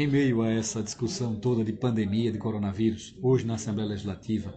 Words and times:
Em 0.00 0.06
meio 0.06 0.40
a 0.40 0.48
essa 0.48 0.82
discussão 0.82 1.34
toda 1.36 1.62
de 1.62 1.74
pandemia, 1.74 2.32
de 2.32 2.38
coronavírus, 2.38 3.14
hoje 3.20 3.46
na 3.46 3.56
Assembleia 3.56 3.90
Legislativa, 3.90 4.50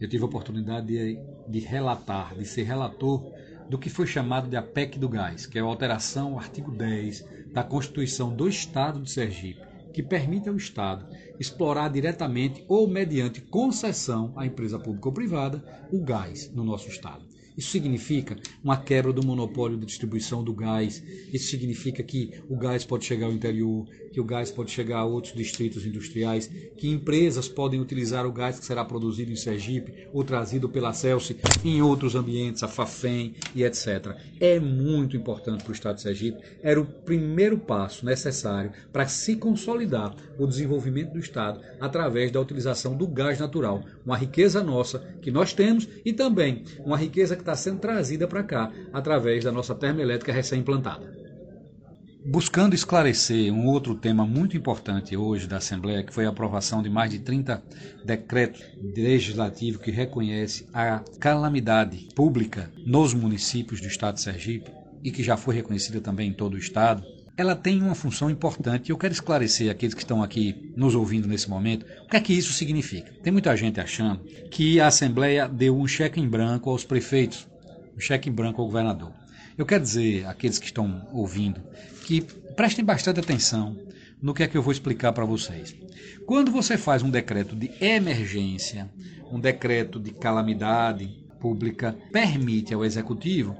eu 0.00 0.08
tive 0.08 0.24
a 0.24 0.26
oportunidade 0.26 0.88
de, 0.88 1.16
de 1.46 1.60
relatar, 1.60 2.34
de 2.34 2.44
ser 2.44 2.64
relator 2.64 3.24
do 3.68 3.78
que 3.78 3.88
foi 3.88 4.04
chamado 4.04 4.48
de 4.48 4.56
a 4.56 4.62
PEC 4.62 4.98
do 4.98 5.08
Gás, 5.08 5.46
que 5.46 5.60
é 5.60 5.62
a 5.62 5.64
alteração 5.64 6.32
ao 6.32 6.40
artigo 6.40 6.72
10 6.72 7.24
da 7.52 7.62
Constituição 7.62 8.34
do 8.34 8.48
Estado 8.48 9.00
de 9.00 9.08
Sergipe, 9.08 9.64
que 9.92 10.02
permite 10.02 10.48
ao 10.48 10.56
Estado 10.56 11.06
explorar 11.38 11.88
diretamente 11.88 12.64
ou 12.68 12.88
mediante 12.88 13.40
concessão 13.40 14.32
à 14.36 14.46
empresa 14.46 14.78
pública 14.78 15.08
ou 15.08 15.14
privada 15.14 15.88
o 15.92 16.00
gás 16.00 16.50
no 16.52 16.64
nosso 16.64 16.88
Estado. 16.88 17.30
Isso 17.60 17.72
significa 17.72 18.36
uma 18.64 18.76
quebra 18.76 19.12
do 19.12 19.26
monopólio 19.26 19.76
de 19.76 19.84
distribuição 19.84 20.42
do 20.42 20.54
gás. 20.54 21.02
Isso 21.32 21.50
significa 21.50 22.02
que 22.02 22.40
o 22.48 22.56
gás 22.56 22.86
pode 22.86 23.04
chegar 23.04 23.26
ao 23.26 23.32
interior, 23.32 23.86
que 24.10 24.18
o 24.18 24.24
gás 24.24 24.50
pode 24.50 24.70
chegar 24.70 25.00
a 25.00 25.04
outros 25.04 25.34
distritos 25.34 25.84
industriais, 25.84 26.46
que 26.76 26.88
empresas 26.88 27.48
podem 27.48 27.78
utilizar 27.78 28.26
o 28.26 28.32
gás 28.32 28.58
que 28.58 28.64
será 28.64 28.82
produzido 28.84 29.30
em 29.30 29.36
Sergipe 29.36 30.08
ou 30.12 30.24
trazido 30.24 30.70
pela 30.70 30.94
Celsi 30.94 31.36
em 31.62 31.82
outros 31.82 32.14
ambientes, 32.14 32.62
a 32.62 32.68
Fafem 32.68 33.34
e 33.54 33.62
etc. 33.62 34.16
É 34.40 34.58
muito 34.58 35.16
importante 35.16 35.62
para 35.62 35.70
o 35.70 35.74
Estado 35.74 35.96
de 35.96 36.02
Sergipe. 36.02 36.38
Era 36.62 36.80
o 36.80 36.86
primeiro 36.86 37.58
passo 37.58 38.06
necessário 38.06 38.72
para 38.90 39.06
se 39.06 39.36
consolidar 39.36 39.79
o 40.38 40.46
desenvolvimento 40.46 41.12
do 41.12 41.18
Estado 41.18 41.60
através 41.80 42.30
da 42.30 42.40
utilização 42.40 42.96
do 42.96 43.06
gás 43.06 43.38
natural, 43.38 43.82
uma 44.04 44.16
riqueza 44.16 44.62
nossa 44.62 44.98
que 45.22 45.30
nós 45.30 45.52
temos 45.52 45.88
e 46.04 46.12
também 46.12 46.64
uma 46.84 46.96
riqueza 46.96 47.34
que 47.36 47.42
está 47.42 47.54
sendo 47.54 47.78
trazida 47.78 48.26
para 48.26 48.42
cá 48.42 48.72
através 48.92 49.44
da 49.44 49.52
nossa 49.52 49.74
termoelétrica 49.74 50.32
recém-implantada. 50.32 51.20
Buscando 52.24 52.74
esclarecer 52.74 53.50
um 53.50 53.66
outro 53.66 53.94
tema 53.94 54.26
muito 54.26 54.54
importante 54.54 55.16
hoje 55.16 55.46
da 55.46 55.56
Assembleia, 55.56 56.02
que 56.02 56.12
foi 56.12 56.26
a 56.26 56.28
aprovação 56.28 56.82
de 56.82 56.90
mais 56.90 57.10
de 57.10 57.18
30 57.20 57.62
decretos 58.04 58.62
legislativos 58.94 59.80
que 59.80 59.90
reconhece 59.90 60.68
a 60.74 61.02
calamidade 61.18 62.08
pública 62.14 62.70
nos 62.84 63.14
municípios 63.14 63.80
do 63.80 63.86
estado 63.86 64.16
de 64.16 64.20
Sergipe 64.20 64.70
e 65.02 65.10
que 65.10 65.22
já 65.22 65.36
foi 65.38 65.54
reconhecida 65.54 65.98
também 65.98 66.28
em 66.28 66.34
todo 66.34 66.54
o 66.54 66.58
estado, 66.58 67.02
ela 67.40 67.56
tem 67.56 67.80
uma 67.80 67.94
função 67.94 68.28
importante 68.28 68.90
eu 68.90 68.98
quero 68.98 69.14
esclarecer 69.14 69.70
aqueles 69.70 69.94
que 69.94 70.02
estão 70.02 70.22
aqui 70.22 70.70
nos 70.76 70.94
ouvindo 70.94 71.26
nesse 71.26 71.48
momento 71.48 71.86
o 72.04 72.06
que 72.06 72.16
é 72.18 72.20
que 72.20 72.34
isso 72.34 72.52
significa. 72.52 73.10
Tem 73.22 73.32
muita 73.32 73.56
gente 73.56 73.80
achando 73.80 74.22
que 74.50 74.78
a 74.78 74.88
Assembleia 74.88 75.48
deu 75.48 75.74
um 75.74 75.86
cheque 75.86 76.20
em 76.20 76.28
branco 76.28 76.68
aos 76.68 76.84
prefeitos, 76.84 77.48
um 77.96 77.98
cheque 77.98 78.28
em 78.28 78.32
branco 78.32 78.60
ao 78.60 78.66
governador. 78.66 79.10
Eu 79.56 79.64
quero 79.64 79.82
dizer 79.82 80.26
àqueles 80.26 80.58
que 80.58 80.66
estão 80.66 81.08
ouvindo 81.14 81.62
que 82.04 82.20
prestem 82.20 82.84
bastante 82.84 83.20
atenção 83.20 83.74
no 84.20 84.34
que 84.34 84.42
é 84.42 84.46
que 84.46 84.58
eu 84.58 84.62
vou 84.62 84.72
explicar 84.72 85.14
para 85.14 85.24
vocês. 85.24 85.74
Quando 86.26 86.52
você 86.52 86.76
faz 86.76 87.02
um 87.02 87.08
decreto 87.08 87.56
de 87.56 87.70
emergência, 87.80 88.90
um 89.32 89.40
decreto 89.40 89.98
de 89.98 90.10
calamidade 90.10 91.08
pública, 91.40 91.96
permite 92.12 92.74
ao 92.74 92.84
executivo 92.84 93.56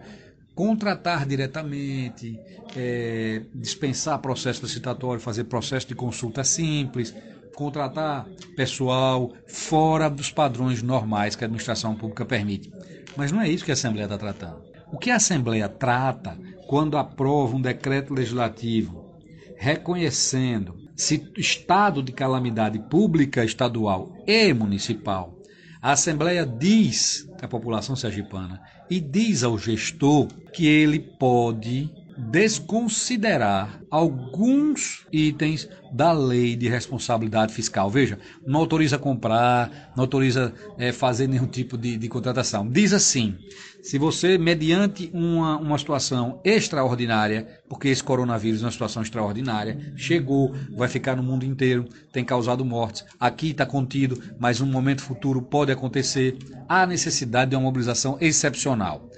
contratar 0.61 1.25
diretamente, 1.25 2.39
é, 2.77 3.41
dispensar 3.55 4.19
processo 4.19 4.61
licitatório, 4.61 5.19
fazer 5.19 5.45
processo 5.45 5.89
de 5.89 5.95
consulta 5.95 6.45
simples, 6.45 7.15
contratar 7.55 8.27
pessoal 8.55 9.33
fora 9.47 10.11
dos 10.11 10.31
padrões 10.31 10.83
normais 10.83 11.35
que 11.35 11.43
a 11.43 11.47
administração 11.47 11.95
pública 11.95 12.27
permite. 12.27 12.71
Mas 13.17 13.33
não 13.33 13.41
é 13.41 13.49
isso 13.49 13.65
que 13.65 13.71
a 13.71 13.75
Assembleia 13.75 14.05
está 14.05 14.19
tratando. 14.19 14.61
O 14.93 14.99
que 14.99 15.11
a 15.11 15.17
Assembleia 15.17 15.67
trata 15.67 16.37
quando 16.67 16.99
aprova 16.99 17.57
um 17.57 17.63
decreto 17.63 18.13
legislativo 18.13 19.15
reconhecendo 19.57 20.77
se 20.95 21.27
estado 21.39 22.03
de 22.03 22.13
calamidade 22.13 22.79
pública, 22.79 23.43
estadual 23.43 24.13
e 24.27 24.53
municipal, 24.53 25.40
a 25.83 25.93
Assembleia 25.93 26.45
diz 26.45 27.27
à 27.41 27.49
população 27.49 27.97
sergipana 27.97 28.61
e 28.91 29.01
diz 29.01 29.43
ao 29.43 29.57
gestor 29.57 30.27
que 30.53 30.67
ele 30.67 30.99
pode 30.99 31.91
desconsiderar 32.21 33.81
alguns 33.91 35.07
itens 35.13 35.69
da 35.93 36.13
lei 36.13 36.55
de 36.55 36.69
responsabilidade 36.69 37.53
fiscal. 37.53 37.91
Veja, 37.91 38.19
não 38.47 38.61
autoriza 38.61 38.99
comprar, 38.99 39.93
não 39.97 40.05
autoriza 40.05 40.53
é, 40.79 40.93
fazer 40.93 41.27
nenhum 41.27 41.47
tipo 41.47 41.77
de, 41.77 41.97
de, 41.97 42.09
contratação. 42.09 42.69
Diz 42.69 42.93
assim: 42.93 43.37
se 43.83 43.99
você, 43.99 44.39
mediante 44.39 45.11
uma, 45.13 45.59
uma 45.59 45.79
situação 45.79 46.41
extraordinária, 46.45 47.49
porque 47.69 47.89
esse 47.89 48.05
coronavírus 48.05 48.63
é 48.63 48.67
uma 48.67 48.73
situação 48.73 49.03
extraordinária, 49.03 49.93
chegou, 49.97 50.55
vai 50.77 50.89
ficar 50.89 51.17
no 51.17 51.23
mundo 51.23 51.45
inteiro, 51.45 51.89
tem 52.13 52.25
causado 52.25 52.65
mortes, 52.65 53.05
aqui 53.19 53.51
está 53.51 53.67
contido, 53.67 54.23
mas 54.39 54.61
um 54.61 54.67
momento 54.67 55.03
futuro 55.03 55.43
pode 55.43 55.73
acontecer, 55.73 56.37
há 56.69 56.87
necessidade 56.87 57.51
de 57.51 57.57
uma 57.57 57.63
mobilização 57.63 58.17
excepcional. 58.21 59.09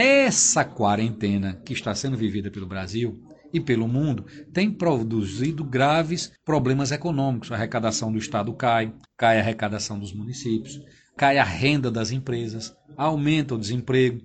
Essa 0.00 0.64
quarentena 0.64 1.60
que 1.64 1.72
está 1.72 1.92
sendo 1.92 2.16
vivida 2.16 2.52
pelo 2.52 2.68
Brasil 2.68 3.20
e 3.52 3.58
pelo 3.58 3.88
mundo 3.88 4.24
tem 4.52 4.70
produzido 4.70 5.64
graves 5.64 6.30
problemas 6.44 6.92
econômicos. 6.92 7.50
A 7.50 7.56
arrecadação 7.56 8.12
do 8.12 8.18
Estado 8.18 8.52
cai, 8.52 8.94
cai 9.16 9.38
a 9.38 9.40
arrecadação 9.40 9.98
dos 9.98 10.12
municípios, 10.12 10.80
cai 11.16 11.36
a 11.36 11.42
renda 11.42 11.90
das 11.90 12.12
empresas, 12.12 12.72
aumenta 12.96 13.56
o 13.56 13.58
desemprego, 13.58 14.20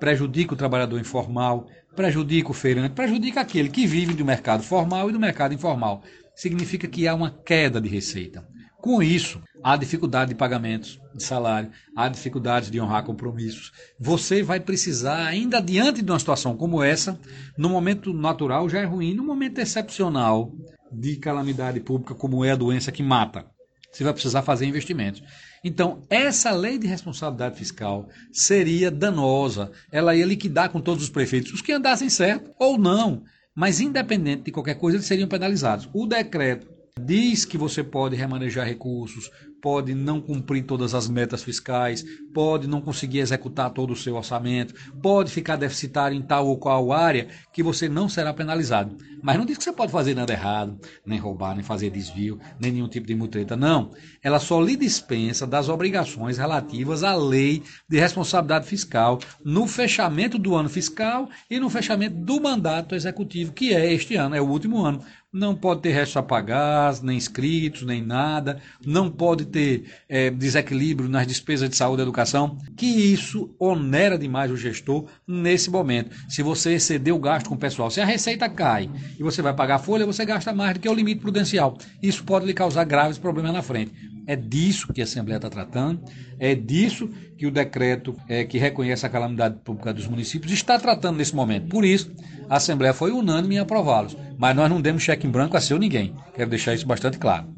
prejudica 0.00 0.52
o 0.52 0.56
trabalhador 0.56 0.98
informal, 0.98 1.68
prejudica 1.94 2.50
o 2.50 2.52
feirante, 2.52 2.96
prejudica 2.96 3.40
aquele 3.40 3.68
que 3.68 3.86
vive 3.86 4.14
do 4.14 4.24
mercado 4.24 4.64
formal 4.64 5.10
e 5.10 5.12
do 5.12 5.20
mercado 5.20 5.54
informal. 5.54 6.02
Significa 6.34 6.88
que 6.88 7.06
há 7.06 7.14
uma 7.14 7.30
queda 7.30 7.80
de 7.80 7.88
receita. 7.88 8.44
Com 8.84 9.02
isso, 9.02 9.40
há 9.62 9.78
dificuldade 9.78 10.28
de 10.28 10.34
pagamentos 10.34 11.00
de 11.14 11.24
salário, 11.24 11.70
há 11.96 12.06
dificuldades 12.06 12.70
de 12.70 12.78
honrar 12.78 13.02
compromissos. 13.02 13.72
Você 13.98 14.42
vai 14.42 14.60
precisar, 14.60 15.24
ainda 15.24 15.58
diante 15.58 16.02
de 16.02 16.12
uma 16.12 16.18
situação 16.18 16.54
como 16.54 16.82
essa, 16.82 17.18
no 17.56 17.70
momento 17.70 18.12
natural 18.12 18.68
já 18.68 18.80
é 18.80 18.84
ruim, 18.84 19.14
no 19.14 19.24
momento 19.24 19.58
excepcional 19.58 20.52
de 20.92 21.16
calamidade 21.16 21.80
pública, 21.80 22.14
como 22.14 22.44
é 22.44 22.50
a 22.50 22.56
doença 22.56 22.92
que 22.92 23.02
mata, 23.02 23.46
você 23.90 24.04
vai 24.04 24.12
precisar 24.12 24.42
fazer 24.42 24.66
investimentos. 24.66 25.22
Então, 25.64 26.02
essa 26.10 26.50
lei 26.50 26.76
de 26.76 26.86
responsabilidade 26.86 27.56
fiscal 27.56 28.10
seria 28.30 28.90
danosa. 28.90 29.72
Ela 29.90 30.14
ia 30.14 30.26
liquidar 30.26 30.68
com 30.68 30.78
todos 30.78 31.04
os 31.04 31.08
prefeitos, 31.08 31.54
os 31.54 31.62
que 31.62 31.72
andassem 31.72 32.10
certo 32.10 32.50
ou 32.58 32.76
não. 32.76 33.22
Mas, 33.56 33.80
independente 33.80 34.42
de 34.42 34.52
qualquer 34.52 34.74
coisa, 34.74 34.98
eles 34.98 35.06
seriam 35.06 35.26
penalizados. 35.26 35.88
O 35.94 36.06
decreto 36.06 36.73
diz 37.00 37.44
que 37.44 37.58
você 37.58 37.82
pode 37.82 38.14
remanejar 38.14 38.66
recursos, 38.66 39.30
pode 39.60 39.94
não 39.94 40.20
cumprir 40.20 40.64
todas 40.64 40.94
as 40.94 41.08
metas 41.08 41.42
fiscais, 41.42 42.04
pode 42.32 42.68
não 42.68 42.80
conseguir 42.80 43.18
executar 43.18 43.70
todo 43.70 43.92
o 43.92 43.96
seu 43.96 44.14
orçamento, 44.14 44.74
pode 45.02 45.30
ficar 45.30 45.56
deficitário 45.56 46.16
em 46.16 46.22
tal 46.22 46.46
ou 46.46 46.56
qual 46.56 46.92
área 46.92 47.28
que 47.52 47.62
você 47.62 47.88
não 47.88 48.08
será 48.08 48.32
penalizado. 48.32 48.96
Mas 49.22 49.38
não 49.38 49.46
diz 49.46 49.56
que 49.56 49.64
você 49.64 49.72
pode 49.72 49.90
fazer 49.90 50.14
nada 50.14 50.32
errado, 50.32 50.78
nem 51.04 51.18
roubar, 51.18 51.54
nem 51.54 51.64
fazer 51.64 51.90
desvio, 51.90 52.38
nem 52.60 52.70
nenhum 52.70 52.88
tipo 52.88 53.06
de 53.06 53.14
mutreta. 53.14 53.56
Não. 53.56 53.90
Ela 54.22 54.38
só 54.38 54.60
lhe 54.60 54.76
dispensa 54.76 55.46
das 55.46 55.68
obrigações 55.68 56.38
relativas 56.38 57.02
à 57.02 57.14
lei 57.14 57.62
de 57.88 57.98
responsabilidade 57.98 58.66
fiscal 58.66 59.18
no 59.44 59.66
fechamento 59.66 60.38
do 60.38 60.54
ano 60.54 60.68
fiscal 60.68 61.28
e 61.50 61.58
no 61.58 61.70
fechamento 61.70 62.16
do 62.16 62.40
mandato 62.40 62.94
executivo, 62.94 63.52
que 63.52 63.72
é 63.72 63.92
este 63.92 64.14
ano, 64.14 64.36
é 64.36 64.40
o 64.40 64.48
último 64.48 64.84
ano 64.84 65.02
não 65.34 65.54
pode 65.56 65.82
ter 65.82 65.90
restos 65.90 66.16
a 66.16 66.22
pagar, 66.22 66.94
nem 67.02 67.16
inscritos, 67.16 67.82
nem 67.82 68.00
nada, 68.00 68.60
não 68.86 69.10
pode 69.10 69.46
ter 69.46 69.84
é, 70.08 70.30
desequilíbrio 70.30 71.08
nas 71.08 71.26
despesas 71.26 71.68
de 71.68 71.76
saúde 71.76 72.02
e 72.02 72.04
educação, 72.04 72.56
que 72.76 72.86
isso 72.86 73.52
onera 73.58 74.16
demais 74.16 74.52
o 74.52 74.56
gestor 74.56 75.06
nesse 75.26 75.70
momento. 75.70 76.14
Se 76.28 76.40
você 76.40 76.74
exceder 76.74 77.12
o 77.12 77.18
gasto 77.18 77.48
com 77.48 77.56
o 77.56 77.58
pessoal, 77.58 77.90
se 77.90 78.00
a 78.00 78.06
receita 78.06 78.48
cai 78.48 78.88
e 79.18 79.22
você 79.24 79.42
vai 79.42 79.52
pagar 79.52 79.76
a 79.76 79.80
folha, 79.80 80.06
você 80.06 80.24
gasta 80.24 80.52
mais 80.52 80.74
do 80.74 80.80
que 80.80 80.88
o 80.88 80.94
limite 80.94 81.20
prudencial. 81.20 81.76
Isso 82.00 82.22
pode 82.22 82.46
lhe 82.46 82.54
causar 82.54 82.84
graves 82.84 83.18
problemas 83.18 83.52
na 83.52 83.62
frente. 83.62 84.13
É 84.26 84.34
disso 84.34 84.92
que 84.92 85.00
a 85.00 85.04
Assembleia 85.04 85.36
está 85.36 85.50
tratando, 85.50 86.02
é 86.38 86.54
disso 86.54 87.08
que 87.36 87.46
o 87.46 87.50
decreto 87.50 88.16
é, 88.28 88.44
que 88.44 88.58
reconhece 88.58 89.04
a 89.04 89.08
calamidade 89.10 89.58
pública 89.62 89.92
dos 89.92 90.06
municípios 90.06 90.52
está 90.52 90.78
tratando 90.78 91.18
nesse 91.18 91.34
momento. 91.34 91.68
Por 91.68 91.84
isso, 91.84 92.12
a 92.48 92.56
Assembleia 92.56 92.94
foi 92.94 93.12
unânime 93.12 93.56
em 93.56 93.58
aprová-los. 93.58 94.16
Mas 94.38 94.56
nós 94.56 94.70
não 94.70 94.80
demos 94.80 95.02
cheque 95.02 95.26
em 95.26 95.30
branco 95.30 95.56
a 95.56 95.60
seu 95.60 95.78
ninguém. 95.78 96.14
Quero 96.34 96.50
deixar 96.50 96.74
isso 96.74 96.86
bastante 96.86 97.18
claro. 97.18 97.48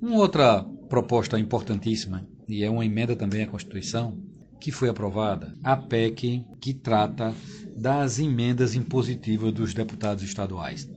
Uma 0.00 0.16
outra 0.16 0.64
proposta 0.88 1.38
importantíssima, 1.38 2.26
e 2.48 2.62
é 2.62 2.70
uma 2.70 2.84
emenda 2.84 3.16
também 3.16 3.42
à 3.42 3.46
Constituição, 3.46 4.18
que 4.60 4.70
foi 4.70 4.88
aprovada, 4.88 5.56
a 5.64 5.76
PEC 5.76 6.44
que 6.60 6.74
trata 6.74 7.34
das 7.76 8.18
emendas 8.18 8.74
impositivas 8.74 9.52
dos 9.52 9.74
deputados 9.74 10.22
estaduais. 10.22 10.88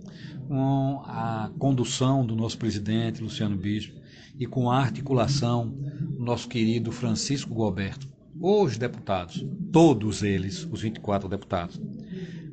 Com 0.48 1.02
a 1.06 1.52
condução 1.58 2.26
do 2.26 2.36
nosso 2.36 2.58
presidente, 2.58 3.24
Luciano 3.24 3.56
Bispo, 3.56 4.00
e 4.38 4.46
com 4.46 4.70
a 4.70 4.78
articulação 4.80 5.70
do 5.70 6.24
nosso 6.24 6.48
querido 6.48 6.92
Francisco 6.92 7.54
Goberto, 7.54 8.08
os 8.40 8.78
deputados, 8.78 9.46
todos 9.72 10.22
eles, 10.22 10.68
os 10.70 10.82
24 10.82 11.28
deputados, 11.30 11.82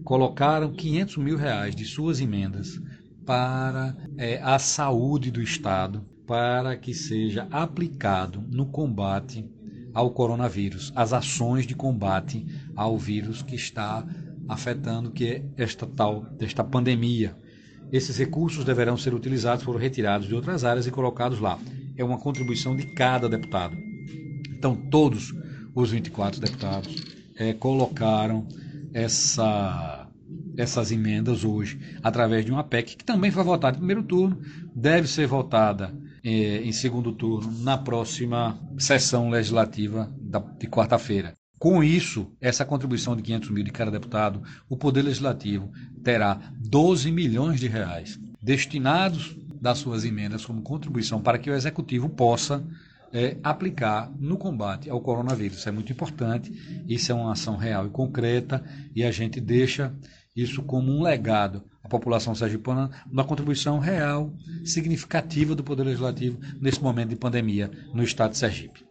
colocaram 0.04 0.72
500 0.72 1.16
mil 1.16 1.36
reais 1.36 1.74
de 1.74 1.84
suas 1.84 2.20
emendas 2.20 2.80
para 3.26 3.96
é, 4.16 4.40
a 4.42 4.58
saúde 4.58 5.30
do 5.30 5.42
Estado, 5.42 6.04
para 6.26 6.76
que 6.76 6.94
seja 6.94 7.46
aplicado 7.50 8.42
no 8.50 8.66
combate 8.66 9.44
ao 9.92 10.10
coronavírus, 10.10 10.92
as 10.94 11.12
ações 11.12 11.66
de 11.66 11.74
combate 11.74 12.46
ao 12.74 12.96
vírus 12.96 13.42
que 13.42 13.54
está 13.54 14.06
afetando 14.48 15.10
que 15.10 15.26
é 15.26 15.44
esta 15.56 15.86
tal 15.86 16.22
desta 16.38 16.64
pandemia. 16.64 17.36
Esses 17.92 18.16
recursos 18.16 18.64
deverão 18.64 18.96
ser 18.96 19.12
utilizados, 19.12 19.64
foram 19.64 19.78
retirados 19.78 20.26
de 20.26 20.34
outras 20.34 20.64
áreas 20.64 20.86
e 20.86 20.90
colocados 20.90 21.38
lá. 21.38 21.58
É 21.96 22.02
uma 22.02 22.18
contribuição 22.18 22.74
de 22.74 22.86
cada 22.94 23.28
deputado. 23.28 23.76
Então 24.56 24.74
todos 24.74 25.34
os 25.74 25.90
24 25.90 26.40
deputados 26.40 27.04
é, 27.36 27.52
colocaram 27.52 28.46
essa 28.92 30.08
essas 30.56 30.92
emendas 30.92 31.44
hoje 31.44 31.78
através 32.02 32.44
de 32.44 32.52
uma 32.52 32.64
PEC 32.64 32.96
que 32.96 33.04
também 33.04 33.30
foi 33.30 33.42
votada 33.42 33.76
em 33.76 33.80
primeiro 33.80 34.02
turno, 34.02 34.38
deve 34.74 35.06
ser 35.06 35.26
votada 35.26 35.94
eh, 36.24 36.62
em 36.62 36.72
segundo 36.72 37.12
turno 37.12 37.50
na 37.60 37.76
próxima 37.76 38.58
sessão 38.78 39.30
legislativa 39.30 40.12
da, 40.20 40.38
de 40.38 40.66
quarta-feira. 40.66 41.34
Com 41.58 41.82
isso, 41.82 42.30
essa 42.40 42.64
contribuição 42.64 43.14
de 43.14 43.22
500 43.22 43.50
mil 43.50 43.64
de 43.64 43.70
cada 43.70 43.90
deputado, 43.90 44.42
o 44.68 44.76
Poder 44.76 45.02
Legislativo 45.02 45.70
terá 46.02 46.51
12 46.72 47.12
milhões 47.12 47.60
de 47.60 47.68
reais 47.68 48.18
destinados 48.42 49.36
das 49.60 49.76
suas 49.76 50.06
emendas 50.06 50.46
como 50.46 50.62
contribuição 50.62 51.20
para 51.20 51.36
que 51.38 51.50
o 51.50 51.54
Executivo 51.54 52.08
possa 52.08 52.64
é, 53.12 53.36
aplicar 53.42 54.10
no 54.18 54.38
combate 54.38 54.88
ao 54.88 54.98
coronavírus. 54.98 55.58
Isso 55.58 55.68
é 55.68 55.72
muito 55.72 55.92
importante, 55.92 56.50
isso 56.88 57.12
é 57.12 57.14
uma 57.14 57.32
ação 57.32 57.58
real 57.58 57.86
e 57.86 57.90
concreta 57.90 58.64
e 58.96 59.04
a 59.04 59.10
gente 59.10 59.38
deixa 59.38 59.94
isso 60.34 60.62
como 60.62 60.90
um 60.90 61.02
legado 61.02 61.62
à 61.84 61.88
população 61.90 62.34
sergipana, 62.34 62.90
uma 63.04 63.22
contribuição 63.22 63.78
real, 63.78 64.32
significativa 64.64 65.54
do 65.54 65.62
Poder 65.62 65.82
Legislativo 65.82 66.40
nesse 66.58 66.82
momento 66.82 67.10
de 67.10 67.16
pandemia 67.16 67.70
no 67.92 68.02
Estado 68.02 68.30
de 68.30 68.38
Sergipe. 68.38 68.82